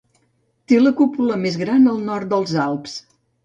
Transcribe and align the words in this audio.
Té 0.73 0.79
la 0.79 0.93
cúpula 1.03 1.39
més 1.43 1.59
gran 1.67 1.87
al 1.95 2.03
nord 2.11 2.35
dels 2.35 2.59
Alps. 2.69 3.01